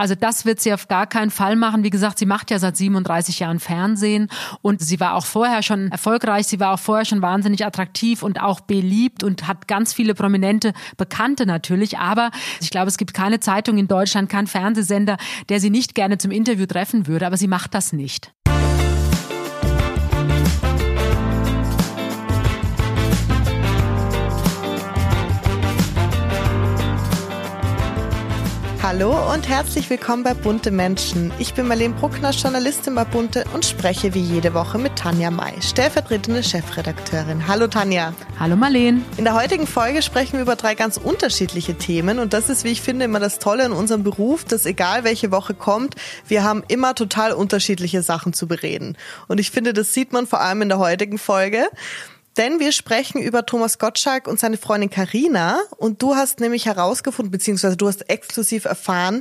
[0.00, 1.84] Also das wird sie auf gar keinen Fall machen.
[1.84, 4.28] Wie gesagt, sie macht ja seit 37 Jahren Fernsehen
[4.62, 8.40] und sie war auch vorher schon erfolgreich, sie war auch vorher schon wahnsinnig attraktiv und
[8.40, 11.98] auch beliebt und hat ganz viele prominente Bekannte natürlich.
[11.98, 12.30] Aber
[12.62, 15.18] ich glaube, es gibt keine Zeitung in Deutschland, keinen Fernsehsender,
[15.50, 18.32] der sie nicht gerne zum Interview treffen würde, aber sie macht das nicht.
[28.92, 31.30] Hallo und herzlich willkommen bei Bunte Menschen.
[31.38, 35.62] Ich bin Marlene Bruckner, Journalistin bei Bunte und spreche wie jede Woche mit Tanja May,
[35.62, 37.46] stellvertretende Chefredakteurin.
[37.46, 38.12] Hallo Tanja.
[38.40, 39.02] Hallo Marlene.
[39.16, 42.70] In der heutigen Folge sprechen wir über drei ganz unterschiedliche Themen und das ist, wie
[42.70, 45.94] ich finde, immer das Tolle in unserem Beruf, dass egal welche Woche kommt,
[46.26, 48.96] wir haben immer total unterschiedliche Sachen zu bereden.
[49.28, 51.62] Und ich finde, das sieht man vor allem in der heutigen Folge.
[52.40, 57.30] Denn wir sprechen über Thomas Gottschalk und seine Freundin Karina und du hast nämlich herausgefunden,
[57.30, 59.20] beziehungsweise du hast exklusiv erfahren,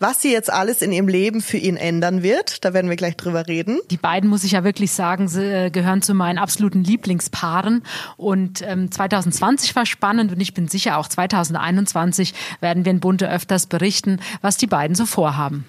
[0.00, 2.64] was sie jetzt alles in ihrem Leben für ihn ändern wird.
[2.64, 3.78] Da werden wir gleich drüber reden.
[3.92, 7.84] Die beiden, muss ich ja wirklich sagen, sie äh, gehören zu meinen absoluten Lieblingspaaren.
[8.16, 13.30] Und ähm, 2020 war spannend und ich bin sicher, auch 2021 werden wir in Bunte
[13.30, 15.64] öfters berichten, was die beiden so vorhaben.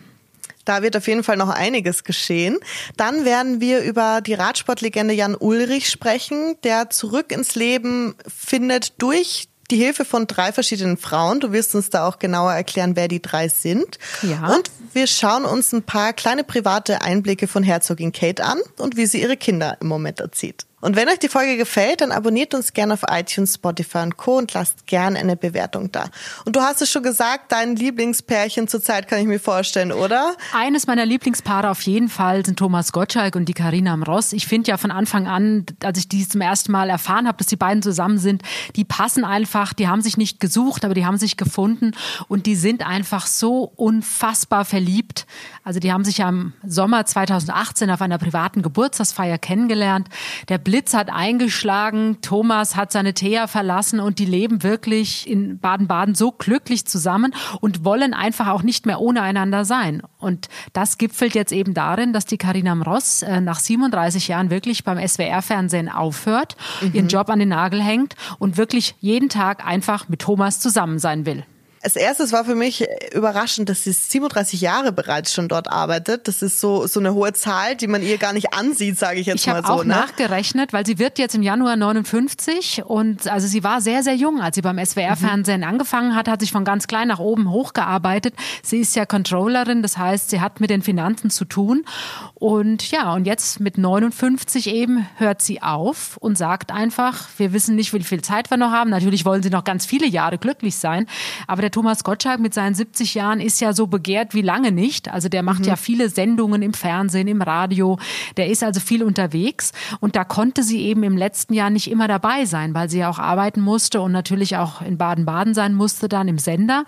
[0.68, 2.58] Da wird auf jeden Fall noch einiges geschehen.
[2.98, 9.48] Dann werden wir über die Radsportlegende Jan Ulrich sprechen, der zurück ins Leben findet durch
[9.72, 11.40] die Hilfe von drei verschiedenen Frauen.
[11.40, 13.98] Du wirst uns da auch genauer erklären, wer die drei sind.
[14.22, 14.54] Ja.
[14.56, 19.06] Und wir schauen uns ein paar kleine private Einblicke von Herzogin Kate an und wie
[19.06, 20.66] sie ihre Kinder im Moment erzieht.
[20.80, 24.38] Und wenn euch die Folge gefällt, dann abonniert uns gerne auf iTunes, Spotify und Co.
[24.38, 26.06] und lasst gerne eine Bewertung da.
[26.45, 30.36] Und du hast es schon gesagt, dein Lieblingspärchen zurzeit kann ich mir vorstellen, oder?
[30.53, 34.34] Eines meiner Lieblingspaare auf jeden Fall sind Thomas Gottschalk und die Karina Amross.
[34.34, 37.47] Ich finde ja von Anfang an, als ich dies zum ersten Mal erfahren habe, dass
[37.47, 38.44] die beiden zusammen sind,
[38.75, 41.94] die passen einfach, die haben sich nicht gesucht, aber die haben sich gefunden
[42.28, 45.25] und die sind einfach so unfassbar verliebt.
[45.64, 50.08] Also die haben sich ja im Sommer 2018 auf einer privaten Geburtstagsfeier kennengelernt.
[50.50, 56.14] Der Blitz hat eingeschlagen, Thomas hat seine Thea verlassen und die leben wirklich in Baden-Baden
[56.14, 60.03] so glücklich zusammen und wollen einfach auch nicht mehr ohne einander sein.
[60.18, 64.84] Und das gipfelt jetzt eben darin, dass die Karina Mross äh, nach 37 Jahren wirklich
[64.84, 66.91] beim SWR-Fernsehen aufhört, mhm.
[66.91, 71.25] ihren Job an den Nagel hängt und wirklich jeden Tag einfach mit Thomas zusammen sein
[71.25, 71.46] will.
[71.88, 76.28] Als erstes war für mich überraschend, dass sie 37 Jahre bereits schon dort arbeitet.
[76.28, 79.28] Das ist so, so eine hohe Zahl, die man ihr gar nicht ansieht, sage ich
[79.28, 79.59] jetzt ich mal so.
[79.62, 79.94] Ich habe auch ne?
[79.94, 84.42] nachgerechnet, weil sie wird jetzt im Januar 59 und also sie war sehr, sehr jung,
[84.42, 85.68] als sie beim SWR-Fernsehen mhm.
[85.68, 88.34] angefangen hat, hat sich von ganz klein nach oben hochgearbeitet.
[88.64, 91.86] Sie ist ja Controllerin, das heißt, sie hat mit den Finanzen zu tun.
[92.34, 97.78] Und ja, und jetzt mit 59 eben hört sie auf und sagt einfach, wir wissen
[97.78, 98.90] nicht, wie viel Zeit wir noch haben.
[98.90, 101.06] Natürlich wollen sie noch ganz viele Jahre glücklich sein,
[101.47, 105.14] aber der Thomas Gottschalk mit seinen 70 Jahren ist ja so begehrt wie lange nicht.
[105.14, 105.66] Also der macht mhm.
[105.66, 108.00] ja viele Sendungen im Fernsehen, im Radio.
[108.36, 109.74] Der ist also viel unterwegs.
[110.00, 113.12] Und da konnte sie eben im letzten Jahr nicht immer dabei sein, weil sie ja
[113.12, 116.84] auch arbeiten musste und natürlich auch in Baden-Baden sein musste, dann im Sender.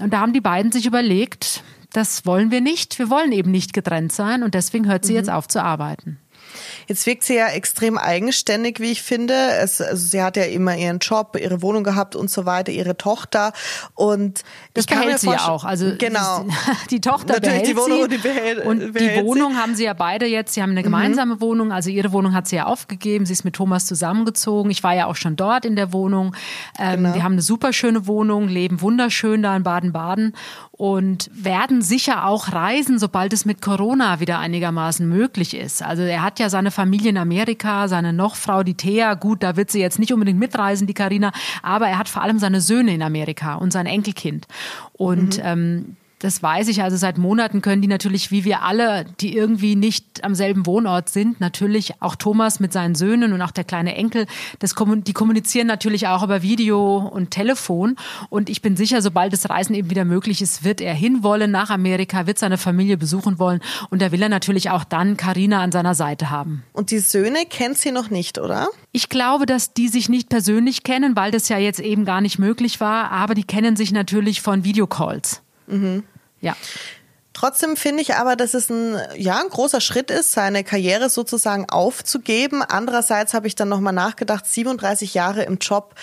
[0.00, 1.62] Und da haben die beiden sich überlegt,
[1.92, 2.98] das wollen wir nicht.
[2.98, 5.18] Wir wollen eben nicht getrennt sein und deswegen hört sie mhm.
[5.18, 6.21] jetzt auf zu arbeiten.
[6.86, 9.34] Jetzt wirkt sie ja extrem eigenständig, wie ich finde.
[9.34, 12.96] Es, also sie hat ja immer ihren Job, ihre Wohnung gehabt und so weiter, ihre
[12.96, 13.52] Tochter
[13.94, 14.42] und
[14.74, 15.64] das behält sie ja auch.
[15.64, 16.46] Also genau.
[16.90, 18.02] die Tochter Natürlich behält die Wohnung sie.
[18.04, 19.58] und die behält, und behält die Wohnung sie.
[19.58, 20.54] haben sie ja beide jetzt.
[20.54, 21.40] Sie haben eine gemeinsame mhm.
[21.40, 21.72] Wohnung.
[21.72, 23.26] Also ihre Wohnung hat sie ja aufgegeben.
[23.26, 24.70] Sie ist mit Thomas zusammengezogen.
[24.70, 26.34] Ich war ja auch schon dort in der Wohnung.
[26.78, 27.14] Ähm, genau.
[27.14, 30.34] Wir haben eine super schöne Wohnung, leben wunderschön da in Baden-Baden
[30.72, 35.82] und werden sicher auch reisen, sobald es mit Corona wieder einigermaßen möglich ist.
[35.82, 39.14] Also er hat ja seine Familie in Amerika, seine Nochfrau, die Thea.
[39.14, 41.30] Gut, da wird sie jetzt nicht unbedingt mitreisen, die Karina,
[41.62, 44.48] aber er hat vor allem seine Söhne in Amerika und sein Enkelkind.
[44.94, 45.44] Und mhm.
[45.44, 46.82] ähm, das weiß ich.
[46.84, 51.08] Also seit Monaten können die natürlich, wie wir alle, die irgendwie nicht am selben Wohnort
[51.08, 54.26] sind, natürlich auch Thomas mit seinen Söhnen und auch der kleine Enkel,
[54.60, 57.96] das, die kommunizieren natürlich auch über Video und Telefon.
[58.30, 61.70] Und ich bin sicher, sobald das Reisen eben wieder möglich ist, wird er hinwollen nach
[61.70, 63.60] Amerika, wird seine Familie besuchen wollen.
[63.90, 66.62] Und da will er natürlich auch dann Karina an seiner Seite haben.
[66.72, 68.68] Und die Söhne kennt sie noch nicht, oder?
[68.92, 72.38] Ich glaube, dass die sich nicht persönlich kennen, weil das ja jetzt eben gar nicht
[72.38, 73.10] möglich war.
[73.10, 75.42] Aber die kennen sich natürlich von Videocalls.
[75.66, 76.04] Mhm.
[76.42, 76.54] Ja.
[77.32, 81.68] Trotzdem finde ich aber, dass es ein, ja, ein großer Schritt ist, seine Karriere sozusagen
[81.70, 82.62] aufzugeben.
[82.62, 85.94] Andererseits habe ich dann nochmal nachgedacht, 37 Jahre im Job.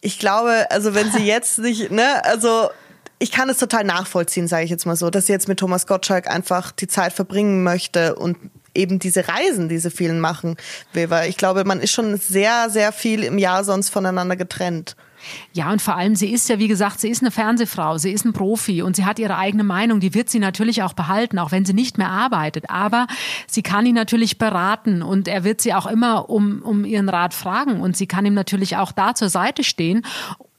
[0.00, 2.70] Ich glaube, also wenn sie jetzt nicht, ne, also
[3.18, 5.86] ich kann es total nachvollziehen, sage ich jetzt mal so, dass sie jetzt mit Thomas
[5.86, 8.36] Gottschalk einfach die Zeit verbringen möchte und
[8.74, 10.56] eben diese Reisen, diese vielen machen
[10.92, 14.96] will, weil ich glaube, man ist schon sehr, sehr viel im Jahr sonst voneinander getrennt.
[15.52, 18.24] Ja, und vor allem, sie ist ja, wie gesagt, sie ist eine Fernsehfrau, sie ist
[18.24, 21.52] ein Profi und sie hat ihre eigene Meinung, die wird sie natürlich auch behalten, auch
[21.52, 22.70] wenn sie nicht mehr arbeitet.
[22.70, 23.06] Aber
[23.46, 27.34] sie kann ihn natürlich beraten und er wird sie auch immer um, um ihren Rat
[27.34, 30.02] fragen und sie kann ihm natürlich auch da zur Seite stehen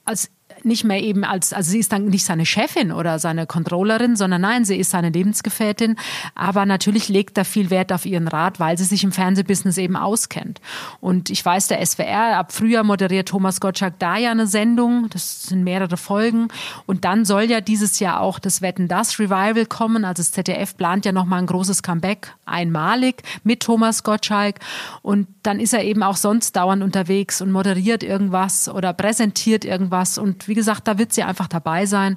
[0.04, 0.30] als
[0.68, 4.42] nicht mehr eben als, also sie ist dann nicht seine Chefin oder seine Controllerin, sondern
[4.42, 5.96] nein, sie ist seine Lebensgefährtin.
[6.34, 9.96] Aber natürlich legt er viel Wert auf ihren Rat, weil sie sich im Fernsehbusiness eben
[9.96, 10.60] auskennt.
[11.00, 15.08] Und ich weiß, der SWR, ab Frühjahr moderiert Thomas Gottschalk da ja eine Sendung.
[15.10, 16.48] Das sind mehrere Folgen.
[16.86, 20.04] Und dann soll ja dieses Jahr auch das Wetten, das Revival kommen.
[20.04, 24.60] Also das ZDF plant ja nochmal ein großes Comeback, einmalig mit Thomas Gottschalk.
[25.02, 30.18] Und dann ist er eben auch sonst dauernd unterwegs und moderiert irgendwas oder präsentiert irgendwas
[30.18, 32.16] und wie gesagt, da wird sie einfach dabei sein.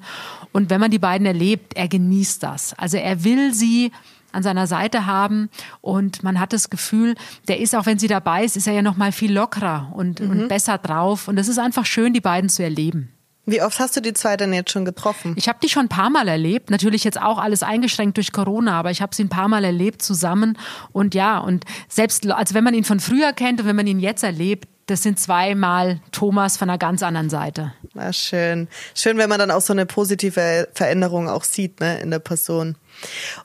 [0.51, 2.73] Und wenn man die beiden erlebt, er genießt das.
[2.77, 3.91] Also er will sie
[4.31, 5.49] an seiner Seite haben
[5.81, 7.15] und man hat das Gefühl,
[7.47, 10.19] der ist auch wenn sie dabei ist, ist er ja noch mal viel lockerer und,
[10.19, 10.29] mhm.
[10.29, 13.09] und besser drauf und es ist einfach schön, die beiden zu erleben.
[13.45, 15.33] Wie oft hast du die zwei denn jetzt schon getroffen?
[15.35, 16.69] Ich habe die schon ein paar Mal erlebt.
[16.69, 20.01] Natürlich jetzt auch alles eingeschränkt durch Corona, aber ich habe sie ein paar Mal erlebt
[20.01, 20.57] zusammen.
[20.91, 23.99] Und ja, und selbst, also wenn man ihn von früher kennt und wenn man ihn
[23.99, 27.73] jetzt erlebt, das sind zweimal Thomas von einer ganz anderen Seite.
[27.93, 28.67] Na schön.
[28.93, 32.75] Schön, wenn man dann auch so eine positive Veränderung auch sieht, ne, in der Person.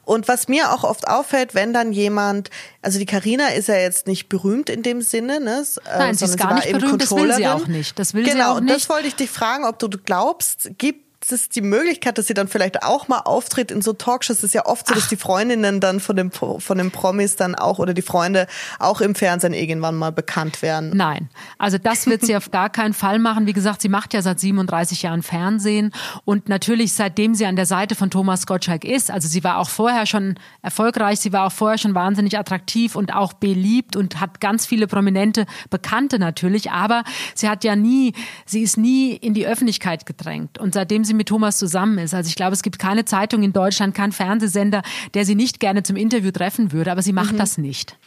[0.04, 2.50] Und was mir auch oft auffällt, wenn dann jemand,
[2.82, 5.64] also die Karina ist ja jetzt nicht berühmt in dem Sinne, ne?
[5.84, 7.98] Nein, sie ist gar nicht berühmt, das will sie auch nicht.
[7.98, 8.66] Das will genau, sie auch nicht.
[8.66, 12.34] Genau, das wollte ich dich fragen, ob du glaubst, gibt es die Möglichkeit, dass sie
[12.34, 14.38] dann vielleicht auch mal auftritt in so Talkshows?
[14.38, 15.08] Es ist ja oft so, dass Ach.
[15.08, 18.46] die Freundinnen dann von dem von den Promis dann auch oder die Freunde
[18.78, 20.92] auch im Fernsehen irgendwann mal bekannt werden.
[20.94, 21.28] Nein,
[21.58, 23.46] also das wird sie auf gar keinen Fall machen.
[23.46, 25.92] Wie gesagt, sie macht ja seit 37 Jahren Fernsehen
[26.24, 29.68] und natürlich seitdem sie an der Seite von Thomas Gottschalk ist, also sie war auch
[29.68, 34.40] vorher schon erfolgreich, sie war auch vorher schon wahnsinnig attraktiv und auch beliebt und hat
[34.40, 37.02] ganz viele prominente Bekannte natürlich, aber
[37.34, 38.12] sie hat ja nie,
[38.44, 42.14] sie ist nie in die Öffentlichkeit gedrängt und seitdem sie mit Thomas zusammen ist.
[42.14, 44.82] Also ich glaube, es gibt keine Zeitung in Deutschland, keinen Fernsehsender,
[45.14, 47.38] der sie nicht gerne zum Interview treffen würde, aber sie macht mhm.
[47.38, 47.98] das nicht.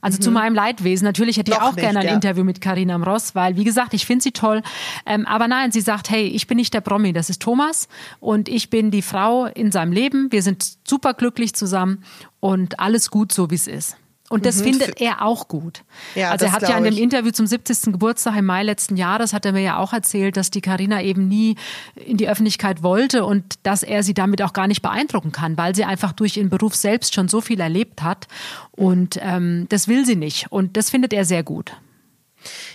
[0.00, 0.22] Also mhm.
[0.22, 1.04] zu meinem Leidwesen.
[1.04, 2.14] Natürlich hätte ich auch nicht, gerne ein ja.
[2.14, 4.62] Interview mit Karina Ross, weil, wie gesagt, ich finde sie toll.
[5.06, 7.88] Ähm, aber nein, sie sagt, hey, ich bin nicht der Promi, das ist Thomas
[8.20, 10.30] und ich bin die Frau in seinem Leben.
[10.30, 12.04] Wir sind super glücklich zusammen
[12.40, 13.96] und alles gut so, wie es ist.
[14.28, 14.64] Und das mhm.
[14.64, 15.84] findet er auch gut.
[16.14, 17.00] Ja, also er hat ja in dem ich.
[17.00, 17.92] Interview zum 70.
[17.92, 21.28] Geburtstag im Mai letzten Jahres hat er mir ja auch erzählt, dass die Karina eben
[21.28, 21.56] nie
[21.94, 25.74] in die Öffentlichkeit wollte und dass er sie damit auch gar nicht beeindrucken kann, weil
[25.74, 28.26] sie einfach durch ihren Beruf selbst schon so viel erlebt hat.
[28.72, 30.50] Und ähm, das will sie nicht.
[30.50, 31.72] Und das findet er sehr gut.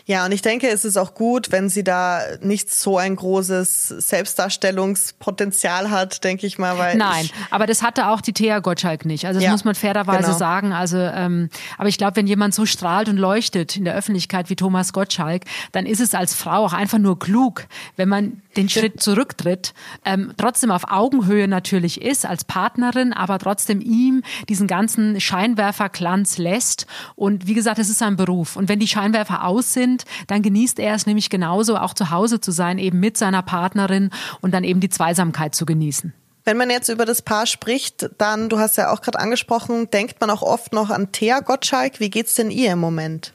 [0.05, 3.87] Ja, und ich denke, es ist auch gut, wenn sie da nicht so ein großes
[3.87, 6.77] Selbstdarstellungspotenzial hat, denke ich mal.
[6.77, 9.25] Weil Nein, aber das hatte auch die Thea Gottschalk nicht.
[9.25, 10.37] Also das ja, muss man fairerweise genau.
[10.37, 10.73] sagen.
[10.73, 14.57] Also, ähm, aber ich glaube, wenn jemand so strahlt und leuchtet in der Öffentlichkeit wie
[14.57, 17.65] Thomas Gottschalk, dann ist es als Frau auch einfach nur klug,
[17.95, 19.73] wenn man den Schritt zurücktritt,
[20.05, 26.85] ähm, trotzdem auf Augenhöhe natürlich ist als Partnerin, aber trotzdem ihm diesen ganzen Scheinwerferglanz lässt.
[27.15, 28.55] Und wie gesagt, es ist sein Beruf.
[28.55, 32.09] Und wenn die Scheinwerfer aus sind, sind, dann genießt er es nämlich genauso, auch zu
[32.09, 34.09] Hause zu sein, eben mit seiner Partnerin
[34.41, 36.13] und dann eben die Zweisamkeit zu genießen.
[36.45, 40.19] Wenn man jetzt über das Paar spricht, dann, du hast ja auch gerade angesprochen, denkt
[40.19, 42.01] man auch oft noch an Thea Gottschalk.
[42.01, 43.33] Wie geht's denn ihr im Moment?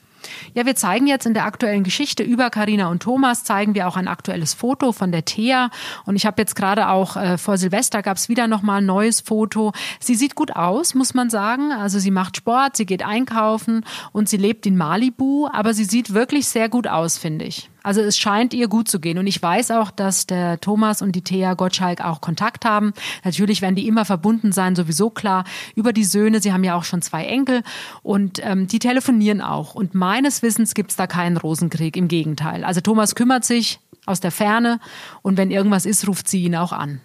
[0.53, 3.97] Ja, wir zeigen jetzt in der aktuellen Geschichte über Karina und Thomas, zeigen wir auch
[3.97, 5.69] ein aktuelles Foto von der Thea.
[6.05, 9.21] Und ich habe jetzt gerade auch äh, vor Silvester gab es wieder nochmal ein neues
[9.21, 9.71] Foto.
[9.99, 11.71] Sie sieht gut aus, muss man sagen.
[11.71, 16.13] Also sie macht Sport, sie geht einkaufen und sie lebt in Malibu, aber sie sieht
[16.13, 17.69] wirklich sehr gut aus, finde ich.
[17.83, 19.17] Also es scheint ihr gut zu gehen.
[19.17, 22.93] Und ich weiß auch, dass der Thomas und die Thea Gottschalk auch Kontakt haben.
[23.23, 25.43] Natürlich werden die immer verbunden sein, sowieso klar,
[25.75, 26.41] über die Söhne.
[26.41, 27.63] Sie haben ja auch schon zwei Enkel
[28.03, 29.75] und ähm, die telefonieren auch.
[29.75, 32.63] Und meines Wissens gibt es da keinen Rosenkrieg, im Gegenteil.
[32.63, 34.79] Also Thomas kümmert sich aus der Ferne
[35.21, 37.01] und wenn irgendwas ist, ruft sie ihn auch an.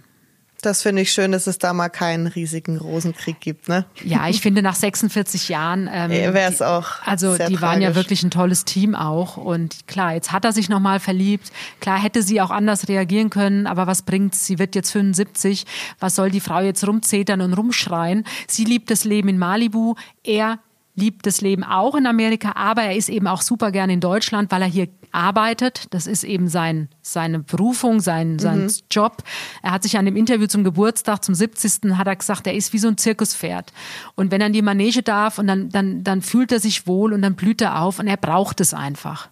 [0.65, 3.85] Das finde ich schön, dass es da mal keinen riesigen Rosenkrieg gibt, ne?
[4.03, 7.03] Ja, ich finde nach 46 Jahren ähm, wäre es auch.
[7.05, 10.71] Also die waren ja wirklich ein tolles Team auch und klar, jetzt hat er sich
[10.71, 11.53] nochmal verliebt.
[11.81, 14.47] Klar hätte sie auch anders reagieren können, aber was bringt's?
[14.47, 15.67] Sie wird jetzt 75.
[16.01, 18.25] Was soll die Frau jetzt rumzetern und rumschreien?
[18.49, 19.97] Sie liebt das Leben in Malibu.
[20.23, 20.61] Er
[20.97, 24.51] liebt das Leben auch in Amerika, aber er ist eben auch super gern in Deutschland,
[24.53, 25.87] weil er hier arbeitet.
[25.91, 28.73] Das ist eben sein, seine Berufung, sein, sein mhm.
[28.91, 29.23] Job.
[29.63, 31.97] Er hat sich an dem Interview zum Geburtstag, zum 70.
[31.97, 33.73] hat er gesagt, er ist wie so ein Zirkuspferd.
[34.15, 37.13] Und wenn er in die Manege darf und dann, dann, dann fühlt er sich wohl
[37.13, 39.29] und dann blüht er auf und er braucht es einfach.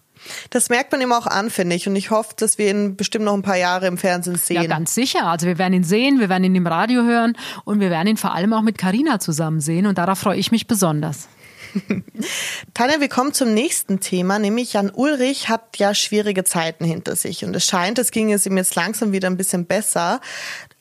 [0.49, 1.87] Das merkt man ihm auch an, finde ich.
[1.87, 4.61] Und ich hoffe, dass wir ihn bestimmt noch ein paar Jahre im Fernsehen sehen.
[4.61, 5.27] Ja, ganz sicher.
[5.27, 8.17] Also wir werden ihn sehen, wir werden ihn im Radio hören und wir werden ihn
[8.17, 9.85] vor allem auch mit Carina zusammen sehen.
[9.85, 11.27] Und darauf freue ich mich besonders.
[12.73, 17.43] Tanja, wir kommen zum nächsten Thema, nämlich Jan Ulrich hat ja schwierige Zeiten hinter sich
[17.45, 20.21] und es scheint, es ging es ihm jetzt langsam wieder ein bisschen besser.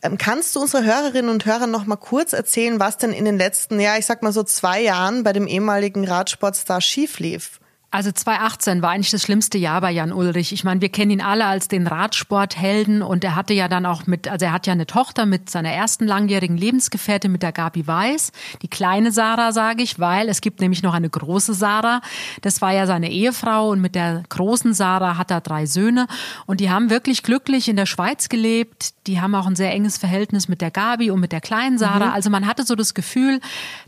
[0.02, 3.38] Ähm, kannst du unsere Hörerinnen und Hörer noch mal kurz erzählen, was denn in den
[3.38, 7.61] letzten, ja, ich sag mal so zwei Jahren bei dem ehemaligen Radsportstar schief lief?
[7.92, 10.54] Also 2018 war eigentlich das schlimmste Jahr bei Jan Ulrich.
[10.54, 14.06] Ich meine, wir kennen ihn alle als den Radsporthelden und er hatte ja dann auch
[14.06, 17.87] mit, also er hat ja eine Tochter mit seiner ersten langjährigen Lebensgefährtin mit der Gabi
[17.87, 18.32] Weiß,
[18.62, 22.00] die kleine Sarah sage ich, weil es gibt nämlich noch eine große Sarah.
[22.40, 26.06] Das war ja seine Ehefrau und mit der großen Sarah hat er drei Söhne
[26.46, 28.94] und die haben wirklich glücklich in der Schweiz gelebt.
[29.06, 32.06] Die haben auch ein sehr enges Verhältnis mit der Gabi und mit der kleinen Sarah.
[32.06, 32.14] Mhm.
[32.14, 33.40] Also man hatte so das Gefühl,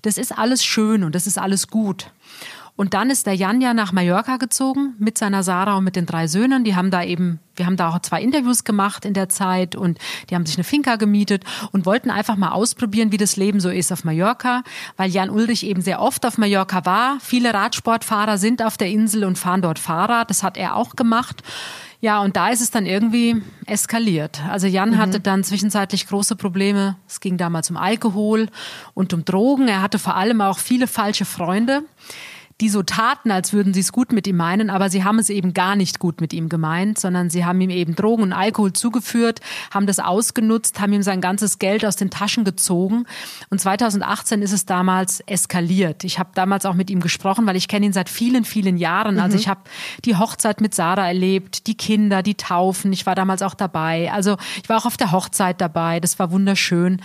[0.03, 2.11] das ist alles schön und das ist alles gut.
[2.77, 6.07] Und dann ist der Jan ja nach Mallorca gezogen mit seiner Sarah und mit den
[6.07, 6.65] drei Söhnen.
[6.65, 9.99] Die haben da eben, wir haben da auch zwei Interviews gemacht in der Zeit und
[10.29, 13.71] die haben sich eine Finca gemietet und wollten einfach mal ausprobieren, wie das Leben so
[13.71, 14.65] ist auf Mallorca,
[14.97, 17.19] weil Jan Ulrich eben sehr oft auf Mallorca war.
[17.21, 20.29] Viele Radsportfahrer sind auf der Insel und fahren dort Fahrrad.
[20.29, 21.45] Das hat er auch gemacht.
[22.01, 24.43] Ja, und da ist es dann irgendwie eskaliert.
[24.51, 24.99] Also Jan mhm.
[24.99, 26.97] hatte dann zwischenzeitlich große Probleme.
[27.09, 28.49] Es ging damals um Alkohol
[28.95, 29.69] und um Drogen.
[29.69, 31.85] Er hatte vor allem auch viele falsche Freunde
[32.61, 35.29] die so taten, als würden sie es gut mit ihm meinen, aber sie haben es
[35.29, 38.73] eben gar nicht gut mit ihm gemeint, sondern sie haben ihm eben Drogen und Alkohol
[38.73, 39.41] zugeführt,
[39.73, 43.07] haben das ausgenutzt, haben ihm sein ganzes Geld aus den Taschen gezogen.
[43.51, 46.05] Und 2018 ist es damals eskaliert.
[46.05, 49.19] Ich habe damals auch mit ihm gesprochen, weil ich kenne ihn seit vielen, vielen Jahren.
[49.19, 49.41] Also mhm.
[49.41, 49.63] ich habe
[50.05, 52.93] die Hochzeit mit Sarah erlebt, die Kinder, die Taufen.
[52.93, 54.13] Ich war damals auch dabei.
[54.13, 55.99] Also ich war auch auf der Hochzeit dabei.
[55.99, 57.01] Das war wunderschön.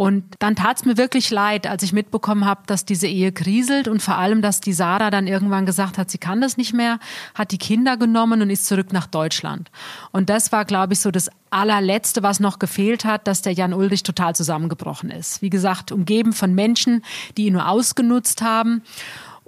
[0.00, 3.86] Und dann tat es mir wirklich leid, als ich mitbekommen habe, dass diese Ehe kriselt
[3.86, 6.98] und vor allem, dass die Sarah dann irgendwann gesagt hat, sie kann das nicht mehr,
[7.34, 9.70] hat die Kinder genommen und ist zurück nach Deutschland.
[10.10, 13.74] Und das war, glaube ich, so das allerletzte, was noch gefehlt hat, dass der Jan
[13.74, 15.42] Ulrich total zusammengebrochen ist.
[15.42, 17.04] Wie gesagt, umgeben von Menschen,
[17.36, 18.82] die ihn nur ausgenutzt haben.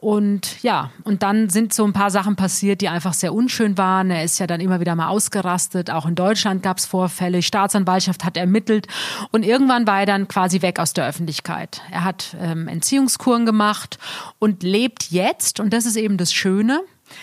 [0.03, 4.11] Und ja, und dann sind so ein paar Sachen passiert, die einfach sehr unschön waren.
[4.11, 5.93] Er ist ja dann immer wieder mal ausgerastet.
[5.93, 7.39] Auch in Deutschland gab es Vorfälle.
[7.39, 8.89] Die Staatsanwaltschaft hat ermittelt.
[9.31, 11.83] Und irgendwann war er dann quasi weg aus der Öffentlichkeit.
[11.93, 14.01] Er hat ähm, Entziehungskuren gemacht
[14.41, 16.81] und lebt jetzt, und das ist eben das Schöne,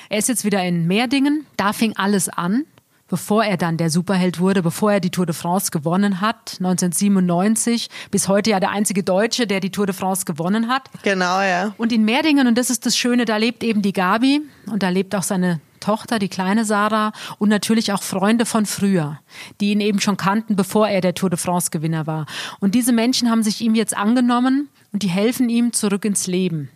[0.07, 1.45] er ist jetzt wieder in Meerdingen.
[1.57, 2.63] Da fing alles an
[3.09, 7.89] bevor er dann der Superheld wurde, bevor er die Tour de France gewonnen hat, 1997,
[8.11, 10.89] bis heute ja der einzige Deutsche, der die Tour de France gewonnen hat.
[11.03, 11.73] Genau, ja.
[11.77, 14.89] Und in Merdingen, und das ist das Schöne, da lebt eben die Gabi und da
[14.89, 19.19] lebt auch seine Tochter, die kleine Sarah und natürlich auch Freunde von früher,
[19.59, 22.25] die ihn eben schon kannten, bevor er der Tour de France Gewinner war.
[22.59, 26.69] Und diese Menschen haben sich ihm jetzt angenommen und die helfen ihm zurück ins Leben.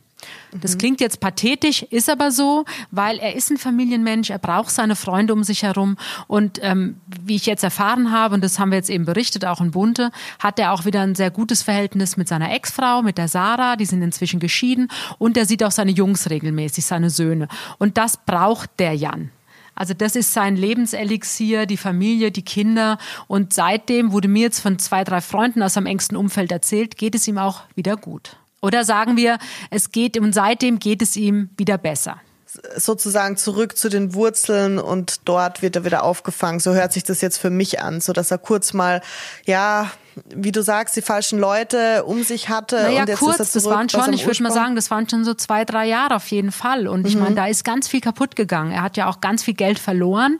[0.61, 4.95] Das klingt jetzt pathetisch, ist aber so, weil er ist ein Familienmensch, er braucht seine
[4.95, 8.77] Freunde um sich herum und ähm, wie ich jetzt erfahren habe, und das haben wir
[8.77, 12.27] jetzt eben berichtet, auch in Bunte, hat er auch wieder ein sehr gutes Verhältnis mit
[12.27, 16.29] seiner Ex-Frau, mit der Sarah, die sind inzwischen geschieden und er sieht auch seine Jungs
[16.29, 17.47] regelmäßig, seine Söhne.
[17.79, 19.31] Und das braucht der Jan.
[19.75, 22.97] Also das ist sein Lebenselixier, die Familie, die Kinder.
[23.27, 27.15] Und seitdem wurde mir jetzt von zwei, drei Freunden aus seinem engsten Umfeld erzählt, geht
[27.15, 28.37] es ihm auch wieder gut.
[28.63, 29.37] Oder sagen wir,
[29.69, 32.21] es geht und seitdem geht es ihm wieder besser
[32.75, 36.59] sozusagen zurück zu den Wurzeln und dort wird er wieder aufgefangen.
[36.59, 39.01] So hört sich das jetzt für mich an, so dass er kurz mal,
[39.45, 39.89] ja,
[40.33, 42.75] wie du sagst, die falschen Leute um sich hatte.
[42.75, 44.91] Naja, und jetzt kurz, ist er zurück, das waren schon, ich würde mal sagen, das
[44.91, 46.87] waren schon so zwei, drei Jahre auf jeden Fall.
[46.87, 47.23] Und ich mhm.
[47.23, 48.71] meine, da ist ganz viel kaputt gegangen.
[48.71, 50.37] Er hat ja auch ganz viel Geld verloren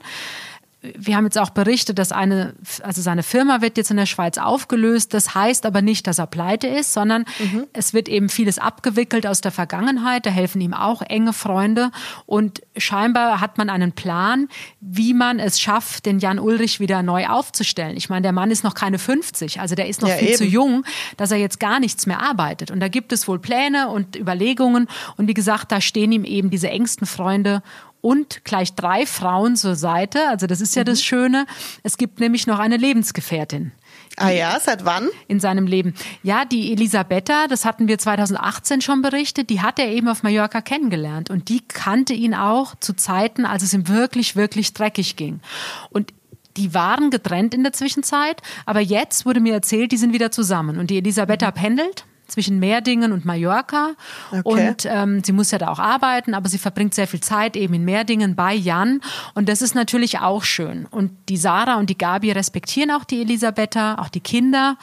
[0.96, 4.36] wir haben jetzt auch berichtet, dass eine, also seine Firma wird jetzt in der Schweiz
[4.38, 5.14] aufgelöst.
[5.14, 7.66] Das heißt aber nicht, dass er pleite ist, sondern mhm.
[7.72, 10.26] es wird eben vieles abgewickelt aus der Vergangenheit.
[10.26, 11.90] Da helfen ihm auch enge Freunde.
[12.26, 14.48] Und scheinbar hat man einen Plan,
[14.80, 17.96] wie man es schafft, den Jan Ulrich wieder neu aufzustellen.
[17.96, 20.38] Ich meine, der Mann ist noch keine 50, also der ist noch ja, viel eben.
[20.38, 20.84] zu jung,
[21.16, 22.70] dass er jetzt gar nichts mehr arbeitet.
[22.70, 24.88] Und da gibt es wohl Pläne und Überlegungen.
[25.16, 27.62] Und wie gesagt, da stehen ihm eben diese engsten Freunde
[28.04, 30.28] und gleich drei Frauen zur Seite.
[30.28, 30.86] Also das ist ja mhm.
[30.86, 31.46] das Schöne.
[31.82, 33.72] Es gibt nämlich noch eine Lebensgefährtin.
[34.16, 35.08] Ah ja, seit wann?
[35.26, 35.94] In seinem Leben.
[36.22, 40.60] Ja, die Elisabetta, das hatten wir 2018 schon berichtet, die hat er eben auf Mallorca
[40.60, 45.40] kennengelernt und die kannte ihn auch zu Zeiten, als es ihm wirklich, wirklich dreckig ging.
[45.88, 46.12] Und
[46.58, 50.78] die waren getrennt in der Zwischenzeit, aber jetzt wurde mir erzählt, die sind wieder zusammen
[50.78, 51.54] und die Elisabetta mhm.
[51.54, 53.94] pendelt zwischen Meerdingen und Mallorca.
[54.30, 54.42] Okay.
[54.44, 57.74] Und ähm, sie muss ja da auch arbeiten, aber sie verbringt sehr viel Zeit eben
[57.74, 59.00] in Meerdingen bei Jan.
[59.34, 60.86] Und das ist natürlich auch schön.
[60.90, 64.76] Und die Sarah und die Gabi respektieren auch die Elisabetta, auch die Kinder.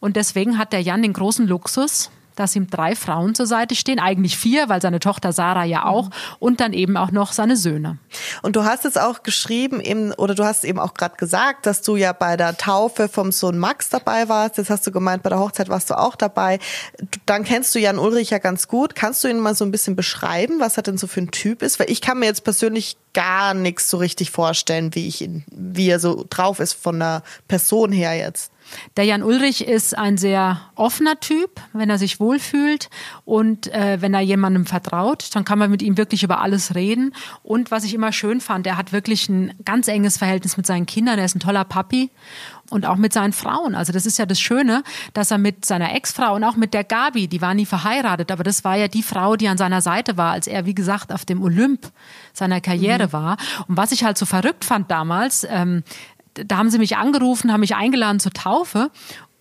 [0.00, 3.98] Und deswegen hat der Jan den großen Luxus, dass ihm drei Frauen zur Seite stehen,
[3.98, 6.12] eigentlich vier, weil seine Tochter Sarah ja auch mhm.
[6.38, 7.98] und dann eben auch noch seine Söhne.
[8.42, 11.82] Und du hast jetzt auch geschrieben eben oder du hast eben auch gerade gesagt, dass
[11.82, 14.56] du ja bei der Taufe vom Sohn Max dabei warst.
[14.56, 16.58] Jetzt hast du gemeint, bei der Hochzeit warst du auch dabei.
[17.26, 18.94] Dann kennst du Jan Ulrich ja ganz gut.
[18.94, 21.62] Kannst du ihn mal so ein bisschen beschreiben, was er denn so für ein Typ
[21.62, 21.78] ist?
[21.78, 25.88] Weil ich kann mir jetzt persönlich gar nichts so richtig vorstellen, wie ich ihn, wie
[25.88, 28.52] er so drauf ist von der Person her jetzt.
[28.96, 32.90] Der Jan Ulrich ist ein sehr offener Typ, wenn er sich wohlfühlt
[33.24, 37.14] und äh, wenn er jemandem vertraut, dann kann man mit ihm wirklich über alles reden.
[37.42, 40.86] Und was ich immer schön fand, er hat wirklich ein ganz enges Verhältnis mit seinen
[40.86, 41.18] Kindern.
[41.18, 42.10] Er ist ein toller Papi
[42.70, 43.74] und auch mit seinen Frauen.
[43.74, 46.84] Also das ist ja das Schöne, dass er mit seiner Ex-Frau und auch mit der
[46.84, 50.16] Gabi, die war nie verheiratet, aber das war ja die Frau, die an seiner Seite
[50.16, 51.90] war, als er, wie gesagt, auf dem Olymp
[52.32, 53.12] seiner Karriere mhm.
[53.12, 53.36] war.
[53.68, 55.82] Und was ich halt so verrückt fand damals, ähm,
[56.46, 58.90] da haben sie mich angerufen, haben mich eingeladen zur Taufe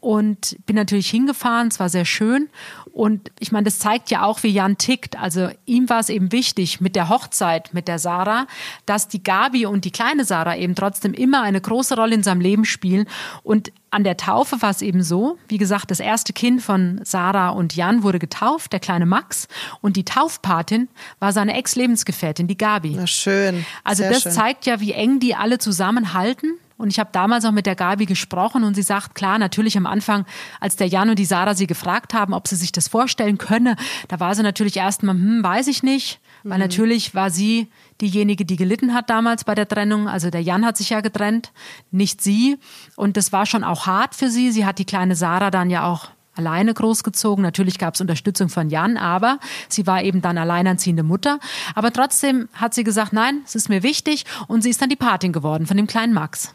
[0.01, 1.67] und bin natürlich hingefahren.
[1.67, 2.49] Es war sehr schön.
[2.91, 5.17] Und ich meine, das zeigt ja auch, wie Jan tickt.
[5.17, 8.47] Also ihm war es eben wichtig mit der Hochzeit mit der Sarah,
[8.85, 12.41] dass die Gabi und die kleine Sarah eben trotzdem immer eine große Rolle in seinem
[12.41, 13.07] Leben spielen.
[13.43, 17.49] Und an der Taufe war es eben so, wie gesagt, das erste Kind von Sarah
[17.49, 19.47] und Jan wurde getauft, der kleine Max.
[19.81, 20.87] Und die Taufpatin
[21.19, 22.93] war seine Ex-Lebensgefährtin, die Gabi.
[22.95, 23.65] Na schön.
[23.83, 24.31] Also das schön.
[24.31, 28.05] zeigt ja, wie eng die alle zusammenhalten und ich habe damals auch mit der Gabi
[28.05, 30.25] gesprochen und sie sagt, klar, natürlich am Anfang,
[30.61, 33.75] als der Jan und die Sarah sie gefragt haben, ob sie sich das vorstellen könne,
[34.07, 36.21] da war sie natürlich erstmal, hm, weiß ich nicht.
[36.43, 36.63] Weil mhm.
[36.63, 37.67] natürlich war sie
[37.99, 40.07] diejenige, die gelitten hat damals bei der Trennung.
[40.07, 41.51] Also der Jan hat sich ja getrennt,
[41.91, 42.57] nicht sie.
[42.95, 44.51] Und das war schon auch hart für sie.
[44.51, 46.07] Sie hat die kleine Sarah dann ja auch
[46.39, 47.43] alleine großgezogen.
[47.43, 51.39] Natürlich gab es Unterstützung von Jan, aber sie war eben dann alleinerziehende Mutter.
[51.75, 54.95] Aber trotzdem hat sie gesagt, nein, es ist mir wichtig und sie ist dann die
[54.95, 56.53] Patin geworden von dem kleinen Max.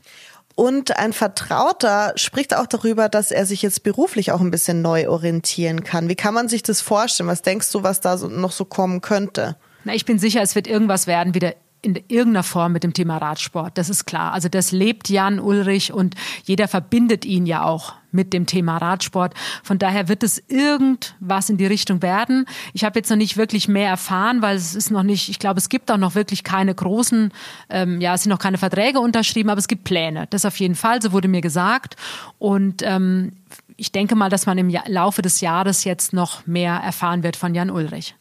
[0.56, 5.08] Und ein Vertrauter spricht auch darüber, dass er sich jetzt beruflich auch ein bisschen neu
[5.08, 6.08] orientieren kann.
[6.08, 7.28] Wie kann man sich das vorstellen?
[7.28, 9.56] Was denkst du, was da noch so kommen könnte?
[9.82, 13.18] Na, ich bin sicher, es wird irgendwas werden, wieder in irgendeiner Form mit dem Thema
[13.18, 13.76] Radsport.
[13.76, 14.32] Das ist klar.
[14.32, 16.14] Also das lebt Jan Ulrich und
[16.44, 19.35] jeder verbindet ihn ja auch mit dem Thema Radsport.
[19.62, 22.47] Von daher wird es irgendwas in die Richtung werden.
[22.73, 25.59] Ich habe jetzt noch nicht wirklich mehr erfahren, weil es ist noch nicht, ich glaube,
[25.59, 27.33] es gibt auch noch wirklich keine großen,
[27.68, 30.26] ähm, ja, es sind noch keine Verträge unterschrieben, aber es gibt Pläne.
[30.30, 31.97] Das auf jeden Fall, so wurde mir gesagt.
[32.38, 33.33] Und ähm,
[33.76, 37.54] ich denke mal, dass man im Laufe des Jahres jetzt noch mehr erfahren wird von
[37.54, 38.14] Jan Ulrich.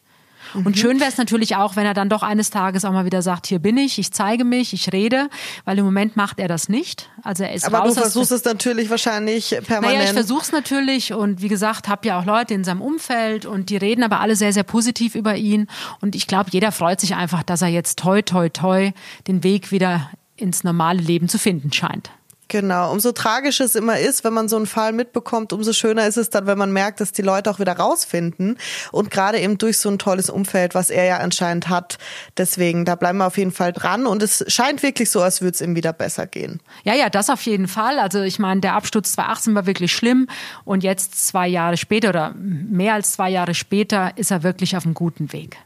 [0.54, 0.76] Und mhm.
[0.76, 3.48] schön wäre es natürlich auch, wenn er dann doch eines Tages auch mal wieder sagt,
[3.48, 5.30] hier bin ich, ich zeige mich, ich rede,
[5.66, 7.10] weil im Moment macht er das nicht.
[7.24, 9.98] Also er ist Aber raus du versuchst es natürlich wahrscheinlich permanent.
[9.98, 13.46] Naja, ich versuche es natürlich und wie gesagt, habe ja auch Leute in seinem Umfeld
[13.46, 15.68] und die reden aber alle sehr, sehr positiv über ihn.
[16.02, 18.92] Und ich glaube, jeder freut sich einfach, dass er jetzt toi, toi, toi
[19.28, 22.12] den Weg wieder ins normale Leben zu finden scheint.
[22.48, 26.18] Genau, umso tragischer es immer ist, wenn man so einen Fall mitbekommt, umso schöner ist
[26.18, 28.58] es dann, wenn man merkt, dass die Leute auch wieder rausfinden
[28.92, 31.98] und gerade eben durch so ein tolles Umfeld, was er ja anscheinend hat.
[32.38, 35.56] Deswegen, da bleiben wir auf jeden Fall dran und es scheint wirklich so, als würde
[35.56, 36.60] es ihm wieder besser gehen.
[36.84, 37.98] Ja, ja, das auf jeden Fall.
[37.98, 40.28] Also ich meine, der Absturz 2018 war wirklich schlimm
[40.66, 44.86] und jetzt zwei Jahre später oder mehr als zwei Jahre später ist er wirklich auf
[44.86, 45.58] einem guten Weg.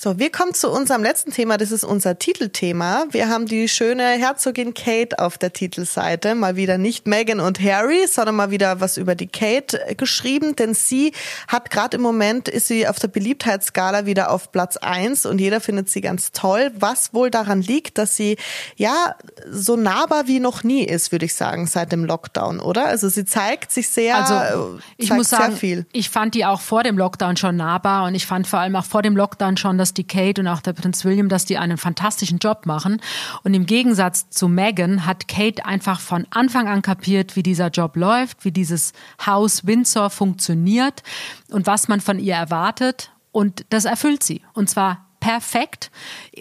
[0.00, 1.56] So, wir kommen zu unserem letzten Thema.
[1.56, 3.06] Das ist unser Titelthema.
[3.10, 6.36] Wir haben die schöne Herzogin Kate auf der Titelseite.
[6.36, 10.54] Mal wieder nicht Meghan und Harry, sondern mal wieder was über die Kate geschrieben.
[10.54, 11.12] Denn sie
[11.48, 15.60] hat gerade im Moment, ist sie auf der Beliebtheitsskala wieder auf Platz eins und jeder
[15.60, 16.70] findet sie ganz toll.
[16.78, 18.36] Was wohl daran liegt, dass sie
[18.76, 19.16] ja
[19.50, 22.86] so nahbar wie noch nie ist, würde ich sagen, seit dem Lockdown, oder?
[22.86, 25.86] Also sie zeigt sich sehr, also, ich muss sagen, viel.
[25.90, 28.84] Ich fand die auch vor dem Lockdown schon nahbar und ich fand vor allem auch
[28.84, 31.56] vor dem Lockdown schon, dass dass die Kate und auch der Prinz William, dass die
[31.56, 33.00] einen fantastischen Job machen.
[33.42, 37.96] Und im Gegensatz zu Meghan hat Kate einfach von Anfang an kapiert, wie dieser Job
[37.96, 38.92] läuft, wie dieses
[39.24, 41.02] Haus Windsor funktioniert
[41.50, 43.10] und was man von ihr erwartet.
[43.32, 44.42] Und das erfüllt sie.
[44.52, 45.90] Und zwar perfekt.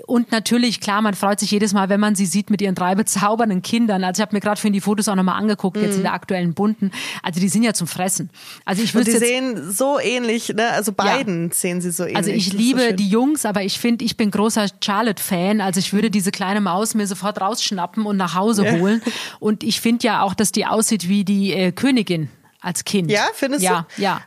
[0.06, 2.96] Und natürlich, klar, man freut sich jedes Mal, wenn man sie sieht mit ihren drei
[2.96, 4.04] bezaubernden Kindern.
[4.04, 5.84] Also ich habe mir gerade für die Fotos auch nochmal angeguckt, mhm.
[5.84, 6.92] jetzt in der aktuellen bunten.
[7.24, 8.30] Also die sind ja zum Fressen.
[8.66, 10.70] Also ich würde Die sehen so ähnlich, ne?
[10.72, 11.54] Also beiden ja.
[11.54, 12.18] sehen sie so ähnlich.
[12.18, 15.62] Also ich liebe so die Jungs, aber ich finde, ich bin großer Charlotte-Fan.
[15.62, 18.74] Also ich würde diese kleine Maus mir sofort rausschnappen und nach Hause ja.
[18.74, 19.02] holen.
[19.40, 22.30] Und ich finde ja auch, dass die aussieht wie die äh, Königin
[22.62, 23.12] als Kind.
[23.12, 24.02] Ja, findest ja, du?
[24.02, 24.22] Ja, ja.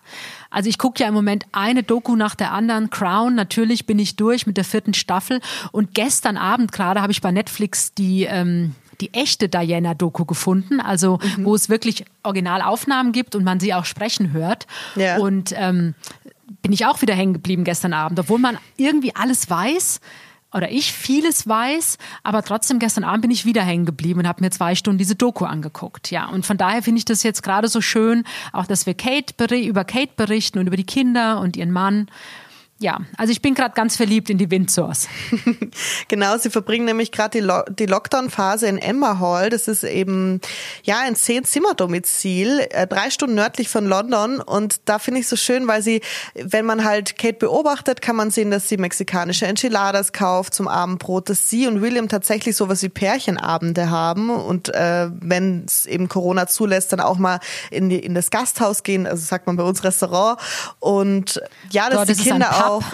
[0.50, 2.90] Also ich gucke ja im Moment eine Doku nach der anderen.
[2.90, 5.40] Crown, natürlich bin ich durch mit der vierten Staffel.
[5.72, 11.18] Und gestern Abend gerade habe ich bei Netflix die ähm, die echte Diana-Doku gefunden, also
[11.36, 11.44] mhm.
[11.46, 14.66] wo es wirklich Originalaufnahmen gibt und man sie auch sprechen hört.
[14.94, 15.18] Ja.
[15.18, 15.94] Und ähm,
[16.62, 20.00] bin ich auch wieder hängen geblieben gestern Abend, obwohl man irgendwie alles weiß
[20.52, 24.42] oder ich vieles weiß, aber trotzdem gestern Abend bin ich wieder hängen geblieben und habe
[24.42, 26.10] mir zwei Stunden diese Doku angeguckt.
[26.10, 29.34] Ja, und von daher finde ich das jetzt gerade so schön, auch dass wir Kate
[29.56, 32.08] über Kate berichten und über die Kinder und ihren Mann
[32.82, 35.06] ja, also ich bin gerade ganz verliebt in die Windsors.
[36.08, 39.50] genau, sie verbringen nämlich gerade die, Lo die Lockdown-Phase in Emma Hall.
[39.50, 40.40] Das ist eben
[40.82, 44.40] ja ein Zehn-Zimmer-Domizil, äh, drei Stunden nördlich von London.
[44.40, 46.00] Und da finde ich so schön, weil sie,
[46.34, 51.28] wenn man halt Kate beobachtet, kann man sehen, dass sie mexikanische Enchiladas kauft zum Abendbrot,
[51.28, 56.46] dass sie und William tatsächlich sowas wie Pärchenabende haben und äh, wenn es eben Corona
[56.46, 57.40] zulässt, dann auch mal
[57.70, 60.40] in, die, in das Gasthaus gehen, also sagt man bei uns Restaurant.
[60.78, 62.84] Und ja, dass Dort die Kinder auch auch,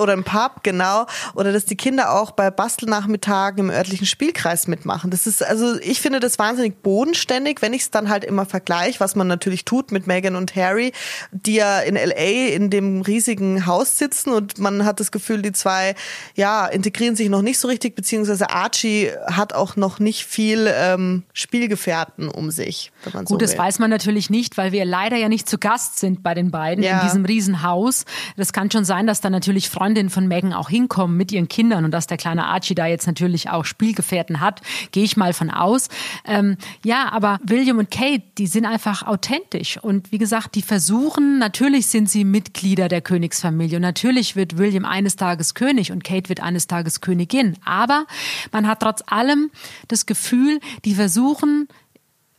[0.00, 5.10] oder im Pub, genau, oder dass die Kinder auch bei Bastelnachmittagen im örtlichen Spielkreis mitmachen.
[5.10, 9.00] Das ist, also ich finde das wahnsinnig bodenständig, wenn ich es dann halt immer vergleiche,
[9.00, 10.92] was man natürlich tut mit Megan und Harry,
[11.30, 15.52] die ja in LA in dem riesigen Haus sitzen und man hat das Gefühl, die
[15.52, 15.94] zwei,
[16.34, 21.24] ja, integrieren sich noch nicht so richtig, beziehungsweise Archie hat auch noch nicht viel ähm,
[21.32, 22.92] Spielgefährten um sich.
[23.12, 26.22] Gut, so das weiß man natürlich nicht, weil wir leider ja nicht zu Gast sind
[26.22, 27.00] bei den beiden ja.
[27.00, 28.04] in diesem Riesenhaus.
[28.36, 31.84] Das kann schon sein, dass da natürlich Freundinnen von Megan auch hinkommen mit ihren Kindern
[31.84, 35.50] und dass der kleine Archie da jetzt natürlich auch Spielgefährten hat, gehe ich mal von
[35.50, 35.88] aus.
[36.24, 39.76] Ähm, ja, aber William und Kate, die sind einfach authentisch.
[39.82, 43.76] Und wie gesagt, die versuchen, natürlich sind sie Mitglieder der Königsfamilie.
[43.76, 48.06] Und natürlich wird William eines Tages König und Kate wird eines Tages Königin, aber
[48.52, 49.50] man hat trotz allem
[49.88, 51.66] das Gefühl, die versuchen,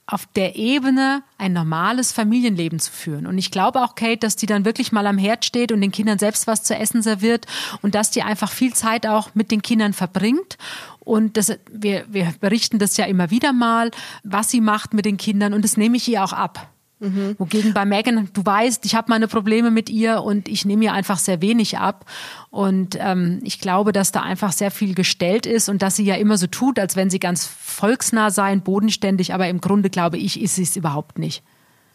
[0.07, 3.27] auf der Ebene ein normales Familienleben zu führen.
[3.27, 5.91] Und ich glaube auch, Kate, dass die dann wirklich mal am Herd steht und den
[5.91, 7.45] Kindern selbst was zu essen serviert
[7.81, 10.57] und dass die einfach viel Zeit auch mit den Kindern verbringt.
[11.01, 13.91] Und das, wir, wir berichten das ja immer wieder mal,
[14.23, 16.69] was sie macht mit den Kindern und das nehme ich ihr auch ab.
[16.99, 17.35] Mhm.
[17.37, 20.93] Wogegen bei Megan, du weißt, ich habe meine Probleme mit ihr und ich nehme ihr
[20.93, 22.05] einfach sehr wenig ab.
[22.49, 26.15] Und ähm, ich glaube, dass da einfach sehr viel gestellt ist und dass sie ja
[26.15, 30.41] immer so tut, als wenn sie ganz volksnah sei, bodenständig, aber im Grunde glaube ich,
[30.41, 31.43] ist sie es überhaupt nicht.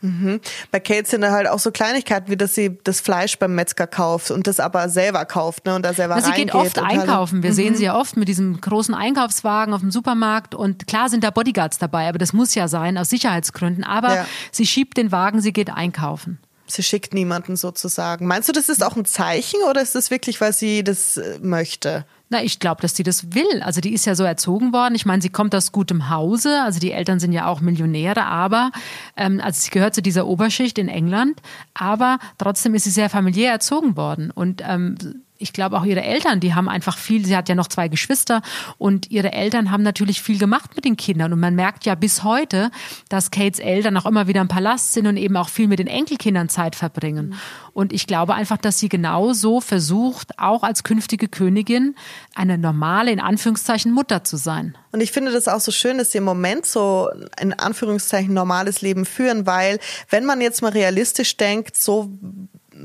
[0.03, 0.41] Mhm.
[0.71, 3.87] Bei Kate sind da halt auch so Kleinigkeiten, wie dass sie das Fleisch beim Metzger
[3.87, 7.43] kauft und das aber selber kauft ne, und da selber Na, Sie geht oft einkaufen.
[7.43, 7.55] Wir mhm.
[7.55, 11.31] sehen sie ja oft mit diesem großen Einkaufswagen auf dem Supermarkt und klar sind da
[11.31, 13.85] Bodyguards dabei, aber das muss ja sein aus Sicherheitsgründen.
[13.85, 14.27] Aber ja.
[14.51, 16.39] sie schiebt den Wagen, sie geht einkaufen.
[16.67, 18.27] Sie schickt niemanden sozusagen.
[18.27, 21.39] Meinst du, das ist auch ein Zeichen oder ist das wirklich, weil sie das äh,
[21.41, 22.07] möchte?
[22.33, 23.61] Na, ich glaube, dass die das will.
[23.61, 24.95] Also die ist ja so erzogen worden.
[24.95, 26.63] Ich meine, sie kommt aus gutem Hause.
[26.63, 28.71] Also die Eltern sind ja auch Millionäre, aber
[29.19, 31.43] ähm, also sie gehört zu dieser Oberschicht in England.
[31.75, 34.97] Aber trotzdem ist sie sehr familiär erzogen worden und ähm,
[35.43, 38.43] ich glaube auch ihre Eltern, die haben einfach viel, sie hat ja noch zwei Geschwister
[38.79, 42.23] und ihre Eltern haben natürlich viel gemacht mit den Kindern und man merkt ja bis
[42.23, 42.71] heute,
[43.09, 45.87] dass Kates Eltern auch immer wieder im Palast sind und eben auch viel mit den
[45.87, 47.31] Enkelkindern Zeit verbringen.
[47.31, 47.35] Mhm.
[47.75, 51.95] Und ich glaube einfach, dass sie genauso versucht, auch als künftige Königin
[52.35, 54.77] eine normale, in Anführungszeichen, Mutter zu sein.
[54.93, 57.09] Und ich finde das auch so schön, dass sie im Moment so
[57.41, 59.79] in Anführungszeichen normales Leben führen, weil
[60.11, 62.11] wenn man jetzt mal realistisch denkt, so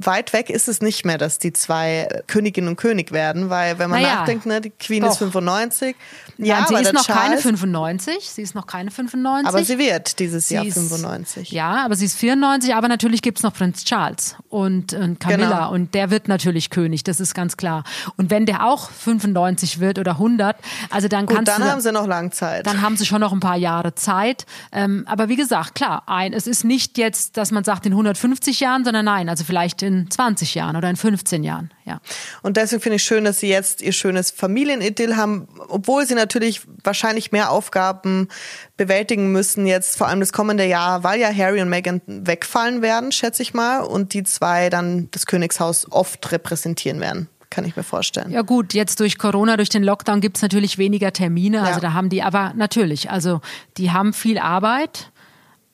[0.06, 3.90] weit weg ist es nicht mehr, dass die zwei Königin und König werden, weil wenn
[3.90, 5.12] man naja, nachdenkt, ne, die Queen doch.
[5.12, 5.96] ist 95.
[6.38, 8.30] Ja, Nein, sie ist noch Charles, keine 95.
[8.30, 9.48] Sie ist noch keine 95.
[9.48, 11.44] Aber sie wird dieses sie Jahr 95.
[11.44, 12.76] Ist, ja, aber sie ist 94.
[12.76, 15.72] Aber natürlich gibt's noch Prinz Charles und, und Camilla genau.
[15.72, 17.04] und der wird natürlich König.
[17.04, 17.84] Das ist ganz klar.
[18.18, 20.58] Und wenn der auch 95 wird oder 100,
[20.90, 22.68] also dann Gut, kannst dann du, haben sie noch lang Zeit.
[22.68, 24.46] Dann haben sie schon noch ein paar Jahre Zeit.
[24.72, 28.60] Ähm, aber wie gesagt, klar, ein, es ist nicht jetzt, dass man sagt in 150
[28.60, 31.72] Jahren, sondern nein, also vielleicht in 20 Jahren oder in 15 Jahren.
[31.86, 32.00] Ja.
[32.44, 36.62] Und deswegen finde ich schön, dass sie jetzt ihr schönes Familienidyll haben, obwohl sie natürlich
[36.84, 38.28] wahrscheinlich mehr Aufgaben
[38.76, 43.12] bewältigen müssen jetzt vor allem das kommende Jahr, weil ja Harry und Meghan wegfallen werden,
[43.12, 47.84] schätze ich mal, und die zwei dann das Königshaus oft repräsentieren werden kann ich mir
[47.84, 48.30] vorstellen.
[48.32, 51.62] Ja gut, jetzt durch Corona, durch den Lockdown gibt es natürlich weniger Termine.
[51.62, 51.80] Also ja.
[51.80, 53.42] da haben die, aber natürlich, also
[53.78, 55.12] die haben viel Arbeit.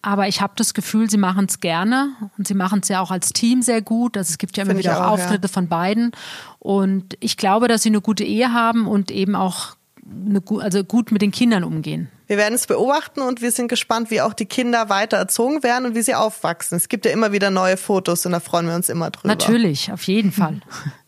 [0.05, 3.09] Aber ich habe das Gefühl, sie machen es gerne und sie machen es ja auch
[3.09, 4.17] als Team sehr gut.
[4.17, 5.53] Also es gibt ja immer Find wieder auch, Auftritte ja.
[5.53, 6.11] von beiden.
[6.59, 11.13] Und ich glaube, dass sie eine gute Ehe haben und eben auch eine, also gut
[11.13, 12.09] mit den Kindern umgehen.
[12.27, 15.85] Wir werden es beobachten und wir sind gespannt, wie auch die Kinder weiter erzogen werden
[15.85, 16.75] und wie sie aufwachsen.
[16.75, 19.29] Es gibt ja immer wieder neue Fotos und da freuen wir uns immer drüber.
[19.29, 20.59] Natürlich, auf jeden Fall.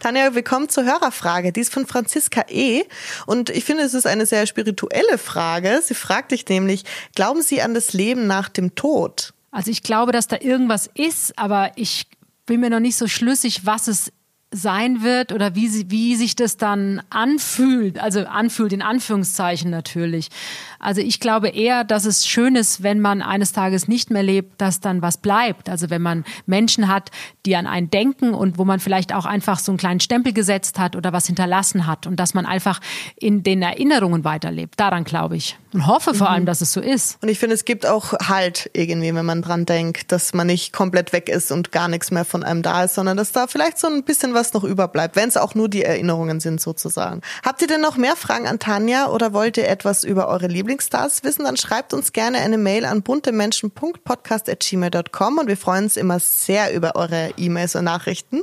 [0.00, 1.52] Tanja, willkommen zur Hörerfrage.
[1.52, 2.84] Die ist von Franziska E.
[3.26, 5.80] Und ich finde, es ist eine sehr spirituelle Frage.
[5.82, 9.34] Sie fragt dich nämlich, glauben Sie an das Leben nach dem Tod?
[9.50, 12.06] Also ich glaube, dass da irgendwas ist, aber ich
[12.46, 14.12] bin mir noch nicht so schlüssig, was es
[14.50, 20.30] sein wird oder wie, sie, wie sich das dann anfühlt, also anfühlt in Anführungszeichen natürlich.
[20.78, 24.60] Also ich glaube eher, dass es schön ist, wenn man eines Tages nicht mehr lebt,
[24.60, 25.68] dass dann was bleibt.
[25.68, 27.10] Also wenn man Menschen hat,
[27.44, 30.78] die an einen denken und wo man vielleicht auch einfach so einen kleinen Stempel gesetzt
[30.78, 32.80] hat oder was hinterlassen hat und dass man einfach
[33.16, 34.80] in den Erinnerungen weiterlebt.
[34.80, 36.46] Daran glaube ich und hoffe vor allem, mhm.
[36.46, 37.18] dass es so ist.
[37.22, 40.72] Und ich finde, es gibt auch Halt irgendwie, wenn man dran denkt, dass man nicht
[40.72, 43.78] komplett weg ist und gar nichts mehr von einem da ist, sondern dass da vielleicht
[43.78, 47.20] so ein bisschen was noch überbleibt, wenn es auch nur die Erinnerungen sind sozusagen.
[47.44, 51.24] Habt ihr denn noch mehr Fragen an Tanja oder wollt ihr etwas über eure Lieblingsstars
[51.24, 51.44] wissen?
[51.44, 56.96] Dann schreibt uns gerne eine Mail an buntemenschen.podcast.gmail.com und wir freuen uns immer sehr über
[56.96, 58.40] eure E-Mails und Nachrichten.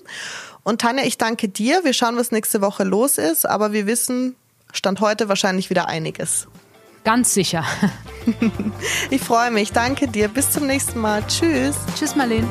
[0.63, 1.83] Und Tanja, ich danke dir.
[1.83, 4.35] Wir schauen, was nächste Woche los ist, aber wir wissen,
[4.73, 6.47] Stand heute wahrscheinlich wieder einiges.
[7.05, 7.63] Ganz sicher.
[9.11, 9.71] ich freue mich.
[9.71, 10.27] Danke dir.
[10.27, 11.23] Bis zum nächsten Mal.
[11.27, 11.75] Tschüss.
[11.95, 12.47] Tschüss, Marlene.